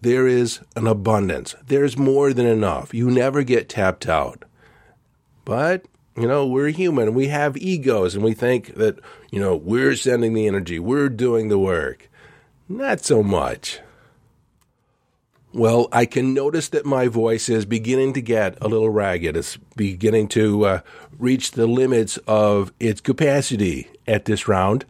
there 0.03 0.29
is 0.29 0.61
an 0.77 0.87
abundance. 0.87 1.55
There's 1.67 1.97
more 1.97 2.35
than 2.35 2.45
enough. 2.45 2.93
You 2.93 3.11
never 3.11 3.43
get 3.43 3.71
tapped 3.71 4.07
out. 4.07 4.45
But 5.47 5.87
you 6.15 6.27
know, 6.27 6.47
we're 6.47 6.69
human. 6.69 7.15
We 7.15 7.29
have 7.29 7.57
egos 7.57 8.15
and 8.15 8.25
we 8.25 8.35
think 8.35 8.75
that, 8.75 8.99
you 9.31 9.41
know, 9.41 9.57
we're 9.57 9.95
sending 9.95 10.35
the 10.35 10.47
energy, 10.47 10.79
we're 10.79 11.09
doing 11.09 11.49
the 11.49 11.59
work. 11.59 12.11
Not 12.69 13.05
so 13.05 13.23
much. 13.23 13.81
Well, 15.55 15.89
I 15.91 16.05
can 16.05 16.35
notice 16.35 16.69
that 16.69 16.85
my 16.85 17.09
voice 17.09 17.49
is 17.49 17.65
beginning 17.65 18.13
to 18.13 18.21
get 18.21 18.59
a 18.61 18.69
little 18.69 18.91
ragged. 18.91 19.37
It's 19.37 19.57
beginning 19.77 20.29
to 20.29 20.67
uh, 20.67 20.81
reach 21.19 21.53
the 21.53 21.67
limits 21.67 22.19
of 22.27 22.73
its 22.79 23.01
capacity 23.01 23.89
at 24.07 24.27
this 24.27 24.47
round. 24.47 24.85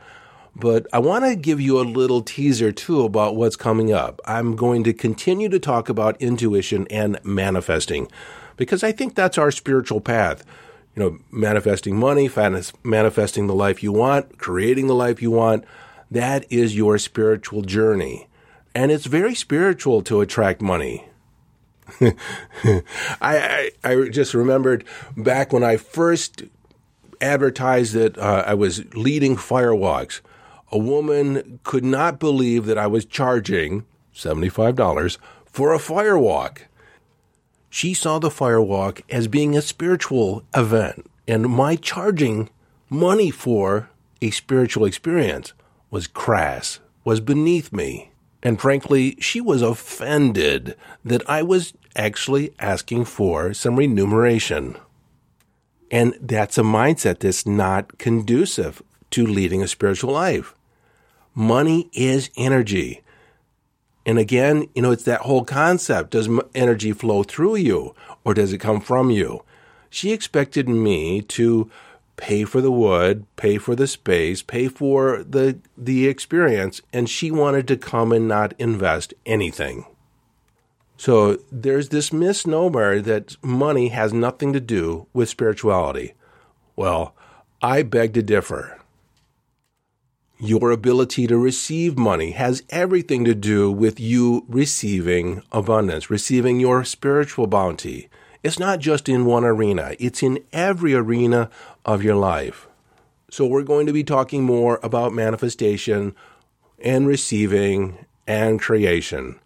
But 0.61 0.87
I 0.93 0.99
want 0.99 1.25
to 1.25 1.37
give 1.37 1.61
you 1.61 1.81
a 1.81 1.83
little 1.83 2.21
teaser 2.21 2.73
too 2.73 3.05
about 3.05 3.37
what's 3.37 3.57
coming 3.57 3.93
up. 3.93 4.21
I'm 4.25 4.57
going 4.57 4.83
to 4.85 4.93
continue 4.93 5.49
to 5.49 5.59
talk 5.59 5.89
about 5.89 6.21
intuition 6.21 6.87
and 6.91 7.19
manifesting 7.25 8.11
because 8.57 8.83
I 8.83 8.91
think 8.91 9.15
that's 9.15 9.39
our 9.39 9.53
spiritual 9.53 10.01
path 10.01 10.45
you 10.99 11.05
know, 11.05 11.19
manifesting 11.31 11.97
money, 11.97 12.29
manifesting 12.83 13.47
the 13.47 13.55
life 13.55 13.85
you 13.85 13.93
want, 13.93 14.37
creating 14.39 14.89
the 14.89 14.97
life 14.97 15.23
you 15.23 15.31
want. 15.31 15.65
That 16.11 16.45
is 16.51 16.77
your 16.77 16.99
spiritual 16.99 17.63
journey. 17.63 18.27
And 18.75 18.91
it's 18.91 19.07
very 19.07 19.37
spiritual 19.37 20.03
to 20.03 20.21
attract 20.21 20.61
money. 20.61 21.07
I, 22.01 22.11
I, 23.21 23.71
I, 23.85 24.09
just 24.09 24.35
remembered 24.35 24.85
back 25.17 25.53
when 25.53 25.63
I 25.63 25.77
first 25.77 26.43
advertised 27.21 27.95
that 27.95 28.19
uh, 28.19 28.43
I 28.45 28.55
was 28.55 28.85
leading 28.95 29.37
firewalks, 29.37 30.21
a 30.71 30.79
woman 30.79 31.61
could 31.65 31.85
not 31.85 32.19
believe 32.19 32.67
that 32.67 32.79
I 32.79 32.87
was 32.87 33.05
charging 33.05 33.85
$75 34.15 35.19
for 35.47 35.73
a 35.73 35.79
firewalk 35.79 36.63
she 37.71 37.95
saw 37.95 38.19
the 38.19 38.31
firewalk 38.31 39.03
as 39.11 39.29
being 39.29 39.57
a 39.57 39.63
spiritual 39.63 40.43
event, 40.55 41.11
and 41.27 41.49
my 41.49 41.77
charging 41.77 42.51
money 42.89 43.31
for 43.31 43.91
a 44.23 44.31
spiritual 44.31 44.85
experience 44.85 45.53
was 45.91 46.07
crass, 46.07 46.81
was 47.05 47.21
beneath 47.21 47.73
me. 47.73 48.11
And 48.43 48.61
frankly, 48.61 49.17
she 49.21 49.41
was 49.41 49.63
offended 49.63 50.77
that 51.05 51.29
I 51.29 51.43
was 51.43 51.75
actually 51.97 52.55
asking 52.59 53.05
for 53.05 53.53
some 53.53 53.77
remuneration. 53.77 54.77
And 55.91 56.15
that's 56.21 56.59
a 56.59 56.63
mindset 56.63 57.21
that's 57.21 57.47
not 57.47 57.99
conducive 57.99 58.83
to 59.11 59.27
leading 59.27 59.63
a 59.63 59.69
spiritual 59.69 60.13
life. 60.13 60.55
Money 61.39 61.89
is 61.93 62.31
energy. 62.37 63.01
And 64.05 64.19
again, 64.19 64.69
you 64.75 64.83
know, 64.83 64.91
it's 64.91 65.05
that 65.05 65.21
whole 65.21 65.45
concept. 65.45 66.11
Does 66.11 66.29
energy 66.53 66.91
flow 66.91 67.23
through 67.23 67.55
you 67.55 67.95
or 68.25 68.35
does 68.35 68.53
it 68.53 68.59
come 68.59 68.81
from 68.81 69.11
you? 69.11 69.45
She 69.89 70.11
expected 70.11 70.69
me 70.69 71.23
to 71.23 71.71
pay 72.17 72.43
for 72.43 72.61
the 72.61 72.73
wood, 72.73 73.25
pay 73.37 73.57
for 73.57 73.77
the 73.77 73.87
space, 73.87 74.43
pay 74.43 74.67
for 74.67 75.23
the 75.23 75.61
the 75.77 76.09
experience, 76.09 76.83
and 76.93 77.09
she 77.09 77.31
wanted 77.31 77.69
to 77.69 77.77
come 77.77 78.11
and 78.11 78.27
not 78.27 78.53
invest 78.59 79.15
anything. 79.25 79.87
So 80.97 81.39
there's 81.53 81.91
this 81.91 82.13
misnomer 82.13 83.01
that 83.03 83.37
money 83.45 83.91
has 83.91 84.13
nothing 84.13 84.53
to 84.55 84.61
do 84.61 85.07
with 85.13 85.29
spirituality. 85.29 86.15
Well, 86.75 87.15
I 87.63 87.85
beg 87.85 88.13
to 88.15 88.25
differ. 88.25 88.81
Your 90.41 90.71
ability 90.71 91.27
to 91.27 91.37
receive 91.37 91.99
money 91.99 92.31
has 92.31 92.63
everything 92.71 93.25
to 93.25 93.35
do 93.35 93.73
with 93.73 93.99
you 93.99 94.45
receiving 94.47 95.43
abundance, 95.51 96.11
receiving 96.11 96.61
your 96.61 96.85
spiritual 96.85 97.49
bounty. 97.49 98.09
It's 98.45 98.57
not 98.57 98.79
just 98.79 99.09
in 99.09 99.25
one 99.25 99.45
arena, 99.45 99.97
it's 99.99 100.23
in 100.23 100.39
every 100.53 100.95
arena 100.95 101.51
of 101.85 102.05
your 102.05 102.15
life. 102.15 102.69
So, 103.29 103.47
we're 103.47 103.65
going 103.65 103.87
to 103.87 103.93
be 103.93 104.05
talking 104.05 104.45
more 104.45 104.79
about 104.81 105.13
manifestation 105.13 106.15
and 106.79 107.09
receiving 107.09 108.07
and 108.25 108.61
creation. 108.61 109.41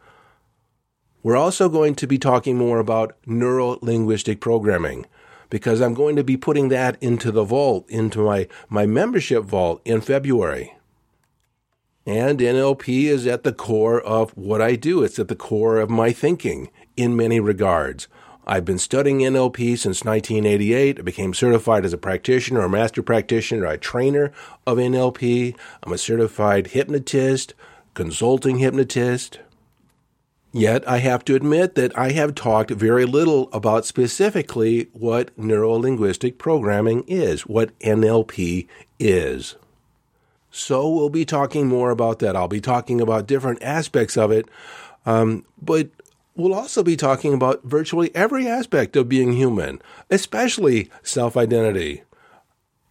We're 1.22 1.38
also 1.38 1.70
going 1.70 1.94
to 1.94 2.06
be 2.06 2.18
talking 2.18 2.58
more 2.58 2.78
about 2.78 3.16
neuro 3.24 3.78
linguistic 3.80 4.42
programming 4.42 5.06
because 5.48 5.80
I'm 5.80 5.94
going 5.94 6.16
to 6.16 6.24
be 6.24 6.36
putting 6.36 6.68
that 6.68 6.98
into 7.00 7.32
the 7.32 7.44
vault, 7.44 7.88
into 7.88 8.26
my, 8.26 8.46
my 8.68 8.84
membership 8.84 9.44
vault 9.44 9.80
in 9.86 10.02
February. 10.02 10.74
And 12.04 12.40
NLP 12.40 13.04
is 13.04 13.26
at 13.26 13.44
the 13.44 13.52
core 13.52 14.00
of 14.00 14.30
what 14.36 14.60
I 14.60 14.74
do. 14.74 15.02
It's 15.02 15.18
at 15.18 15.28
the 15.28 15.36
core 15.36 15.78
of 15.78 15.88
my 15.88 16.12
thinking 16.12 16.68
in 16.96 17.16
many 17.16 17.38
regards. 17.38 18.08
I've 18.44 18.64
been 18.64 18.78
studying 18.78 19.20
NLP 19.20 19.78
since 19.78 20.04
1988. 20.04 20.98
I 20.98 21.02
became 21.02 21.32
certified 21.32 21.84
as 21.84 21.92
a 21.92 21.98
practitioner, 21.98 22.62
a 22.62 22.68
master 22.68 23.02
practitioner, 23.02 23.66
a 23.66 23.78
trainer 23.78 24.32
of 24.66 24.78
NLP. 24.78 25.56
I'm 25.84 25.92
a 25.92 25.98
certified 25.98 26.68
hypnotist, 26.68 27.54
consulting 27.94 28.58
hypnotist. 28.58 29.38
Yet 30.52 30.86
I 30.88 30.98
have 30.98 31.24
to 31.26 31.36
admit 31.36 31.76
that 31.76 31.96
I 31.96 32.10
have 32.10 32.34
talked 32.34 32.72
very 32.72 33.06
little 33.06 33.48
about 33.52 33.86
specifically 33.86 34.88
what 34.92 35.36
neuro 35.38 35.74
linguistic 35.74 36.36
programming 36.36 37.04
is, 37.06 37.46
what 37.46 37.78
NLP 37.78 38.66
is. 38.98 39.54
So 40.52 40.88
we'll 40.88 41.08
be 41.08 41.24
talking 41.24 41.66
more 41.66 41.90
about 41.90 42.18
that. 42.20 42.36
I'll 42.36 42.46
be 42.46 42.60
talking 42.60 43.00
about 43.00 43.26
different 43.26 43.62
aspects 43.62 44.18
of 44.18 44.30
it, 44.30 44.46
um, 45.06 45.46
but 45.60 45.88
we'll 46.36 46.54
also 46.54 46.82
be 46.82 46.94
talking 46.94 47.32
about 47.32 47.64
virtually 47.64 48.14
every 48.14 48.46
aspect 48.46 48.94
of 48.94 49.08
being 49.08 49.32
human, 49.32 49.80
especially 50.10 50.90
self 51.02 51.36
identity. 51.36 52.02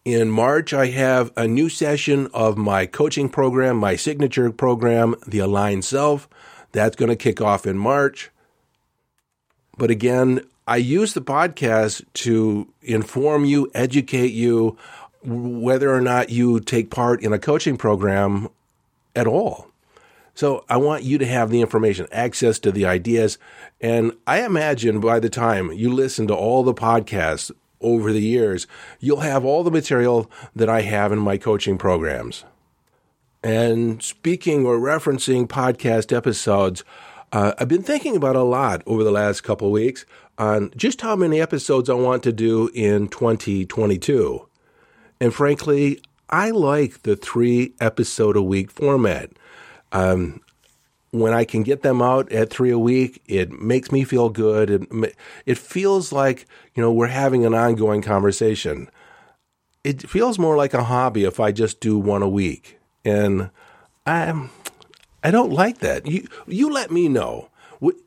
In 0.03 0.31
March, 0.31 0.73
I 0.73 0.87
have 0.87 1.31
a 1.37 1.47
new 1.47 1.69
session 1.69 2.27
of 2.33 2.57
my 2.57 2.87
coaching 2.87 3.29
program, 3.29 3.77
my 3.77 3.95
signature 3.95 4.51
program, 4.51 5.13
The 5.27 5.39
Aligned 5.39 5.85
Self. 5.85 6.27
That's 6.71 6.95
going 6.95 7.09
to 7.09 7.15
kick 7.15 7.39
off 7.39 7.67
in 7.67 7.77
March. 7.77 8.31
But 9.77 9.91
again, 9.91 10.41
I 10.67 10.77
use 10.77 11.13
the 11.13 11.21
podcast 11.21 12.03
to 12.13 12.73
inform 12.81 13.45
you, 13.45 13.69
educate 13.75 14.31
you, 14.31 14.77
whether 15.23 15.93
or 15.93 16.01
not 16.01 16.29
you 16.29 16.59
take 16.59 16.89
part 16.89 17.21
in 17.21 17.33
a 17.33 17.39
coaching 17.39 17.77
program 17.77 18.49
at 19.15 19.27
all. 19.27 19.67
So 20.33 20.65
I 20.69 20.77
want 20.77 21.03
you 21.03 21.17
to 21.17 21.25
have 21.25 21.49
the 21.49 21.61
information, 21.61 22.07
access 22.11 22.57
to 22.59 22.71
the 22.71 22.85
ideas. 22.85 23.37
And 23.79 24.13
I 24.25 24.43
imagine 24.43 24.99
by 24.99 25.19
the 25.19 25.29
time 25.29 25.71
you 25.71 25.93
listen 25.93 26.27
to 26.27 26.35
all 26.35 26.63
the 26.63 26.73
podcasts 26.73 27.51
over 27.81 28.13
the 28.13 28.21
years, 28.21 28.67
you'll 28.99 29.21
have 29.21 29.43
all 29.43 29.63
the 29.63 29.71
material 29.71 30.31
that 30.55 30.69
I 30.69 30.81
have 30.81 31.11
in 31.11 31.19
my 31.19 31.37
coaching 31.37 31.77
programs. 31.77 32.45
And 33.43 34.01
speaking 34.01 34.65
or 34.65 34.77
referencing 34.77 35.47
podcast 35.47 36.15
episodes, 36.15 36.83
uh, 37.31 37.53
I've 37.57 37.67
been 37.67 37.83
thinking 37.83 38.15
about 38.15 38.35
a 38.35 38.43
lot 38.43 38.83
over 38.85 39.03
the 39.03 39.11
last 39.11 39.41
couple 39.41 39.71
weeks 39.71 40.05
on 40.37 40.71
just 40.75 41.01
how 41.01 41.15
many 41.15 41.41
episodes 41.41 41.89
I 41.89 41.93
want 41.95 42.23
to 42.23 42.31
do 42.31 42.69
in 42.73 43.07
2022. 43.07 44.47
And 45.21 45.31
frankly, 45.31 46.01
I 46.31 46.49
like 46.49 47.03
the 47.03 47.15
three 47.15 47.73
episode 47.79 48.35
a 48.35 48.41
week 48.41 48.71
format. 48.71 49.29
Um, 49.91 50.41
when 51.11 51.31
I 51.31 51.45
can 51.45 51.61
get 51.61 51.83
them 51.83 52.01
out 52.01 52.31
at 52.31 52.49
three 52.49 52.71
a 52.71 52.79
week, 52.79 53.21
it 53.27 53.51
makes 53.51 53.91
me 53.91 54.03
feel 54.03 54.29
good. 54.29 54.69
It, 54.71 55.15
it 55.45 55.57
feels 55.59 56.11
like, 56.11 56.47
you 56.73 56.81
know, 56.81 56.91
we're 56.91 57.07
having 57.07 57.45
an 57.45 57.53
ongoing 57.53 58.01
conversation. 58.01 58.89
It 59.83 60.09
feels 60.09 60.39
more 60.39 60.57
like 60.57 60.73
a 60.73 60.85
hobby 60.85 61.23
if 61.23 61.39
I 61.39 61.51
just 61.51 61.79
do 61.79 61.99
one 61.99 62.23
a 62.23 62.29
week. 62.29 62.79
And 63.05 63.51
I, 64.07 64.49
I 65.23 65.29
don't 65.29 65.51
like 65.51 65.79
that. 65.79 66.07
You, 66.07 66.27
you 66.47 66.71
let 66.71 66.89
me 66.89 67.07
know 67.07 67.51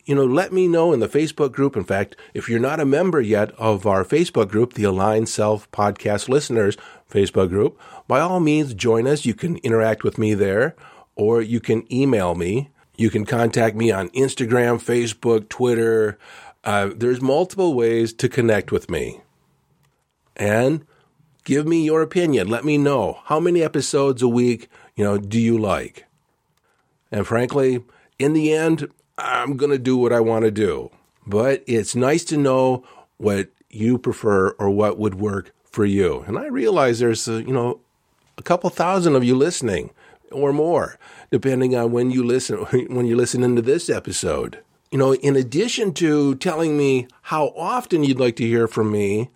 you 0.05 0.15
know, 0.15 0.25
let 0.25 0.53
me 0.53 0.69
know 0.69 0.93
in 0.93 1.01
the 1.01 1.09
Facebook 1.09 1.53
group. 1.53 1.77
In 1.77 1.85
fact, 1.85 2.15
if 2.33 2.49
you're 2.49 2.61
not 2.61 2.79
a 2.79 2.85
member 2.85 3.21
yet 3.21 3.51
of 3.53 3.87
our 3.87 4.05
Facebook 4.05 4.49
group, 4.49 4.75
the 4.75 4.85
Aligned 4.85 5.29
Self 5.29 5.71
Podcast 5.73 6.29
Listeners 6.29 6.77
Facebook 7.15 7.49
group, 7.49 7.81
by 8.09 8.21
all 8.21 8.41
means, 8.41 8.75
join 8.75 9.07
us. 9.07 9.25
You 9.25 9.35
can 9.35 9.57
interact 9.59 10.03
with 10.03 10.19
me 10.19 10.35
there, 10.35 10.75
or 11.15 11.41
you 11.41 11.61
can 11.61 11.91
email 11.93 12.35
me. 12.35 12.71
You 12.97 13.11
can 13.11 13.25
contact 13.25 13.77
me 13.77 13.91
on 13.91 14.09
Instagram, 14.11 14.83
Facebook, 14.83 15.49
Twitter. 15.49 16.19
Uh, 16.65 16.91
there's 16.95 17.21
multiple 17.21 17.75
ways 17.75 18.13
to 18.15 18.29
connect 18.29 18.73
with 18.73 18.91
me. 18.91 19.21
And 20.37 20.85
give 21.45 21.67
me 21.67 21.85
your 21.85 22.03
opinion. 22.03 22.49
Let 22.49 22.65
me 22.65 22.79
know 22.79 23.21
how 23.25 23.39
many 23.39 23.63
episodes 23.63 24.23
a 24.23 24.29
week, 24.29 24.69
you 24.97 25.05
know, 25.05 25.19
do 25.19 25.41
you 25.41 25.59
like? 25.59 26.05
And 27.11 27.27
frankly, 27.27 27.85
in 28.19 28.33
the 28.33 28.53
end, 28.53 28.89
I'm 29.19 29.57
going 29.57 29.71
to 29.71 29.79
do 29.79 29.97
what 29.97 30.13
I 30.13 30.21
want 30.21 30.45
to 30.45 30.51
do. 30.51 30.91
But 31.27 31.63
it's 31.67 31.95
nice 31.95 32.25
to 32.25 32.37
know 32.37 32.85
what 33.17 33.51
you 33.71 33.99
prefer 33.99 34.51
or 34.51 34.71
what 34.71 34.99
would 34.99 35.15
work 35.17 35.53
for 35.75 35.85
you. 35.85 36.25
And 36.27 36.39
I 36.39 36.47
realize 36.47 36.99
there's, 36.99 37.29
a, 37.29 37.43
you 37.43 37.53
know, 37.53 37.81
a 38.39 38.43
couple 38.43 38.71
thousand 38.71 39.17
of 39.17 39.25
you 39.25 39.35
listening 39.35 39.91
or 40.31 40.53
more, 40.53 40.99
depending 41.31 41.77
on 41.77 41.93
when 41.93 42.11
you 42.11 42.25
listen, 42.25 42.59
when 42.89 43.07
you 43.07 43.17
listen 43.17 43.43
into 43.43 43.63
this 43.63 43.91
episode. 43.91 44.61
You 44.91 44.99
know, 44.99 45.15
in 45.15 45.35
addition 45.35 45.93
to 45.95 46.37
telling 46.37 46.79
me 46.79 47.09
how 47.23 47.49
often 47.57 48.05
you'd 48.05 48.21
like 48.21 48.37
to 48.37 48.47
hear 48.47 48.69
from 48.69 48.93
me, 48.93 49.31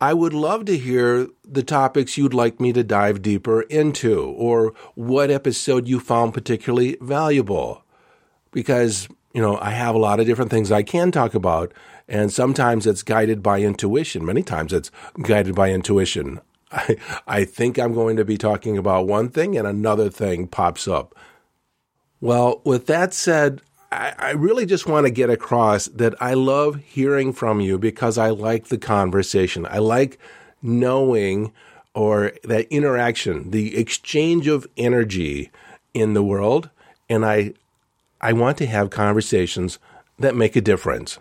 I 0.00 0.14
would 0.14 0.32
love 0.32 0.64
to 0.66 0.76
hear 0.76 1.26
the 1.44 1.62
topics 1.62 2.16
you'd 2.16 2.34
like 2.34 2.60
me 2.60 2.72
to 2.72 2.84
dive 2.84 3.20
deeper 3.20 3.62
into 3.62 4.22
or 4.22 4.72
what 4.94 5.30
episode 5.30 5.88
you 5.88 5.98
found 5.98 6.34
particularly 6.34 6.96
valuable 7.00 7.82
because, 8.52 9.08
you 9.32 9.42
know, 9.42 9.58
I 9.58 9.70
have 9.70 9.96
a 9.96 9.98
lot 9.98 10.20
of 10.20 10.26
different 10.26 10.50
things 10.50 10.70
I 10.70 10.84
can 10.84 11.10
talk 11.10 11.34
about. 11.34 11.72
And 12.08 12.32
sometimes 12.32 12.86
it's 12.86 13.02
guided 13.02 13.42
by 13.42 13.60
intuition. 13.60 14.24
Many 14.24 14.42
times 14.42 14.72
it's 14.72 14.90
guided 15.22 15.54
by 15.54 15.70
intuition. 15.70 16.40
I, 16.72 16.96
I 17.26 17.44
think 17.44 17.78
I'm 17.78 17.94
going 17.94 18.16
to 18.16 18.24
be 18.24 18.38
talking 18.38 18.78
about 18.78 19.06
one 19.06 19.28
thing 19.28 19.56
and 19.56 19.66
another 19.66 20.10
thing 20.10 20.46
pops 20.46 20.88
up. 20.88 21.14
Well, 22.20 22.62
with 22.64 22.86
that 22.86 23.14
said, 23.14 23.62
I, 23.92 24.14
I 24.18 24.30
really 24.32 24.66
just 24.66 24.86
want 24.86 25.06
to 25.06 25.12
get 25.12 25.30
across 25.30 25.86
that 25.86 26.14
I 26.20 26.34
love 26.34 26.76
hearing 26.76 27.32
from 27.32 27.60
you 27.60 27.78
because 27.78 28.18
I 28.18 28.30
like 28.30 28.66
the 28.66 28.78
conversation. 28.78 29.66
I 29.66 29.78
like 29.78 30.18
knowing 30.62 31.52
or 31.94 32.32
that 32.44 32.66
interaction, 32.70 33.50
the 33.50 33.76
exchange 33.76 34.46
of 34.46 34.66
energy 34.76 35.50
in 35.94 36.14
the 36.14 36.22
world. 36.22 36.70
And 37.08 37.24
I, 37.24 37.54
I 38.20 38.32
want 38.32 38.58
to 38.58 38.66
have 38.66 38.90
conversations 38.90 39.78
that 40.18 40.36
make 40.36 40.54
a 40.54 40.60
difference. 40.60 41.18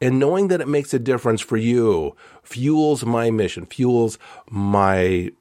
And 0.00 0.18
knowing 0.18 0.48
that 0.48 0.60
it 0.60 0.68
makes 0.68 0.94
a 0.94 0.98
difference 0.98 1.40
for 1.40 1.56
you 1.56 2.14
fuels 2.42 3.04
my 3.04 3.30
mission, 3.30 3.66
fuels 3.66 4.18
my, 4.48 5.32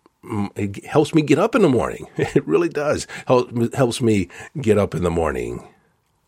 it 0.56 0.86
helps 0.86 1.14
me 1.14 1.22
get 1.22 1.38
up 1.38 1.56
in 1.56 1.62
the 1.62 1.70
morning. 1.70 2.08
It 2.18 2.48
really 2.48 2.70
does. 2.70 3.08
Help, 3.28 3.74
helps 3.74 4.02
me 4.02 4.30
get 4.60 4.78
up 4.78 4.96
in 4.96 5.04
the 5.04 5.12
morning. 5.12 5.68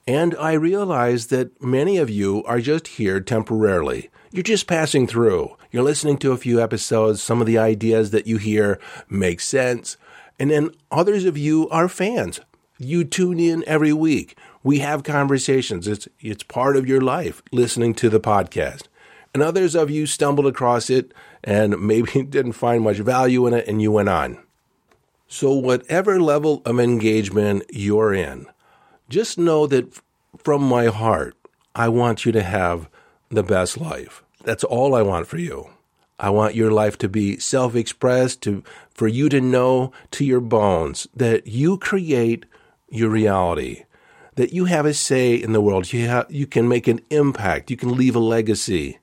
And 0.07 0.35
I 0.39 0.53
realize 0.53 1.27
that 1.27 1.61
many 1.61 1.97
of 1.97 2.09
you 2.09 2.43
are 2.45 2.59
just 2.59 2.87
here 2.87 3.19
temporarily. 3.19 4.09
You're 4.31 4.43
just 4.43 4.67
passing 4.67 5.07
through. 5.07 5.55
You're 5.71 5.83
listening 5.83 6.17
to 6.19 6.31
a 6.31 6.37
few 6.37 6.61
episodes. 6.61 7.21
Some 7.21 7.41
of 7.41 7.47
the 7.47 7.57
ideas 7.57 8.11
that 8.11 8.25
you 8.25 8.37
hear 8.37 8.79
make 9.07 9.39
sense. 9.39 9.97
And 10.39 10.49
then 10.49 10.71
others 10.91 11.25
of 11.25 11.37
you 11.37 11.69
are 11.69 11.87
fans. 11.87 12.39
You 12.79 13.03
tune 13.03 13.39
in 13.39 13.63
every 13.67 13.93
week. 13.93 14.37
We 14.63 14.79
have 14.79 15.03
conversations. 15.03 15.87
It's, 15.87 16.07
it's 16.19 16.43
part 16.43 16.75
of 16.75 16.87
your 16.87 17.01
life 17.01 17.41
listening 17.51 17.93
to 17.95 18.09
the 18.09 18.19
podcast. 18.19 18.83
And 19.33 19.41
others 19.43 19.75
of 19.75 19.89
you 19.89 20.05
stumbled 20.05 20.47
across 20.47 20.89
it 20.89 21.13
and 21.43 21.79
maybe 21.85 22.23
didn't 22.23 22.53
find 22.53 22.83
much 22.83 22.97
value 22.97 23.47
in 23.47 23.53
it 23.53 23.67
and 23.67 23.81
you 23.81 23.91
went 23.91 24.09
on. 24.09 24.39
So, 25.27 25.53
whatever 25.53 26.19
level 26.19 26.63
of 26.65 26.79
engagement 26.79 27.63
you're 27.69 28.15
in, 28.15 28.47
just 29.09 29.37
know 29.37 29.67
that 29.67 30.01
from 30.37 30.63
my 30.63 30.85
heart, 30.87 31.35
I 31.75 31.87
want 31.89 32.25
you 32.25 32.31
to 32.31 32.41
have 32.41 32.89
the 33.29 33.43
best 33.43 33.77
life. 33.77 34.23
That's 34.43 34.63
all 34.63 34.95
I 34.95 35.03
want 35.03 35.27
for 35.27 35.37
you. 35.37 35.69
I 36.19 36.31
want 36.31 36.55
your 36.55 36.71
life 36.71 36.97
to 36.97 37.07
be 37.07 37.37
self-expressed, 37.37 38.41
to 38.41 38.63
for 38.93 39.07
you 39.07 39.29
to 39.29 39.39
know 39.39 39.91
to 40.11 40.25
your 40.25 40.41
bones 40.41 41.07
that 41.15 41.45
you 41.45 41.77
create 41.77 42.45
your 42.89 43.09
reality 43.09 43.83
that 44.39 44.53
you 44.53 44.63
have 44.63 44.85
a 44.85 44.93
say 44.93 45.35
in 45.35 45.51
the 45.51 45.59
world. 45.59 45.91
You, 45.91 46.23
you 46.29 46.47
can 46.47 46.69
make 46.69 46.87
an 46.87 47.01
impact. 47.09 47.69
You 47.69 47.75
can 47.75 47.97
leave 47.97 48.15
a 48.15 48.19
legacy. 48.19 48.97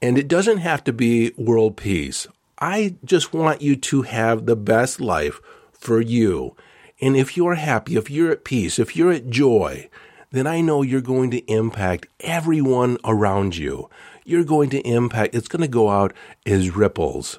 And 0.00 0.16
it 0.16 0.28
doesn't 0.28 0.58
have 0.58 0.82
to 0.84 0.94
be 0.94 1.34
world 1.36 1.76
peace. 1.76 2.26
I 2.58 2.96
just 3.04 3.34
want 3.34 3.60
you 3.60 3.76
to 3.76 4.02
have 4.02 4.46
the 4.46 4.56
best 4.56 4.98
life 4.98 5.42
for 5.72 6.00
you. 6.00 6.56
And 7.02 7.18
if 7.18 7.36
you're 7.36 7.56
happy, 7.56 7.96
if 7.96 8.08
you're 8.08 8.32
at 8.32 8.44
peace, 8.44 8.78
if 8.78 8.96
you're 8.96 9.12
at 9.12 9.28
joy, 9.28 9.90
then 10.30 10.46
I 10.46 10.62
know 10.62 10.80
you're 10.80 11.02
going 11.02 11.30
to 11.32 11.52
impact 11.52 12.06
everyone 12.20 12.96
around 13.04 13.58
you. 13.58 13.90
You're 14.24 14.42
going 14.42 14.70
to 14.70 14.80
impact, 14.80 15.34
it's 15.34 15.48
going 15.48 15.60
to 15.60 15.68
go 15.68 15.90
out 15.90 16.14
as 16.46 16.74
ripples. 16.74 17.38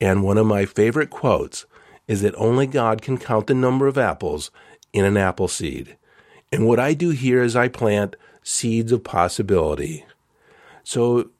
And 0.00 0.22
one 0.22 0.38
of 0.38 0.46
my 0.46 0.66
favorite 0.66 1.10
quotes 1.10 1.66
is 2.06 2.22
that 2.22 2.36
only 2.36 2.68
God 2.68 3.02
can 3.02 3.18
count 3.18 3.48
the 3.48 3.54
number 3.54 3.88
of 3.88 3.98
apples 3.98 4.52
in 4.92 5.04
an 5.04 5.16
apple 5.16 5.48
seed. 5.48 5.96
And 6.52 6.66
what 6.66 6.80
I 6.80 6.94
do 6.94 7.10
here 7.10 7.42
is 7.42 7.54
I 7.54 7.68
plant 7.68 8.16
seeds 8.42 8.92
of 8.92 9.04
possibility. 9.04 10.04
So 10.82 11.30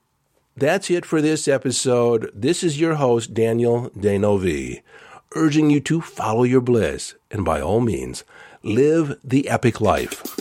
that's 0.57 0.91
it 0.91 1.05
for 1.05 1.21
this 1.21 1.49
episode. 1.49 2.31
This 2.35 2.63
is 2.63 2.81
your 2.81 2.95
host, 2.95 3.35
Daniel 3.35 3.91
D'Neuville, 3.99 4.83
urging 5.35 5.71
you 5.71 5.81
to 5.81 6.01
follow 6.01 6.45
your 6.45 6.61
bliss 6.61 7.15
and 7.31 7.45
by 7.45 7.61
all 7.61 7.81
means, 7.81 8.25
live 8.63 9.19
the 9.25 9.49
epic 9.49 9.81
life. 9.81 10.40